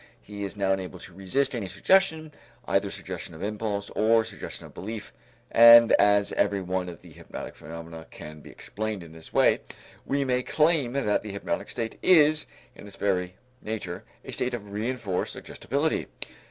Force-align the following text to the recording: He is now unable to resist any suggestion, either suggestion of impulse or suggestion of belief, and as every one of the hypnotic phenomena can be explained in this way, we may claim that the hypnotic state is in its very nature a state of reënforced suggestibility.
He 0.19 0.43
is 0.43 0.57
now 0.57 0.71
unable 0.73 0.97
to 0.97 1.13
resist 1.13 1.53
any 1.53 1.67
suggestion, 1.67 2.33
either 2.67 2.89
suggestion 2.89 3.35
of 3.35 3.43
impulse 3.43 3.91
or 3.91 4.25
suggestion 4.25 4.65
of 4.65 4.73
belief, 4.73 5.13
and 5.51 5.91
as 5.91 6.33
every 6.33 6.59
one 6.59 6.89
of 6.89 7.03
the 7.03 7.11
hypnotic 7.11 7.55
phenomena 7.55 8.07
can 8.09 8.39
be 8.41 8.49
explained 8.49 9.03
in 9.03 9.11
this 9.11 9.31
way, 9.31 9.59
we 10.03 10.25
may 10.25 10.41
claim 10.41 10.93
that 10.93 11.21
the 11.21 11.31
hypnotic 11.33 11.69
state 11.69 11.99
is 12.01 12.47
in 12.73 12.87
its 12.87 12.95
very 12.95 13.35
nature 13.61 14.03
a 14.25 14.31
state 14.33 14.55
of 14.55 14.63
reënforced 14.63 15.27
suggestibility. 15.27 16.07